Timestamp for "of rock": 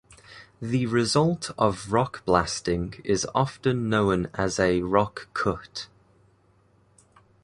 1.59-2.25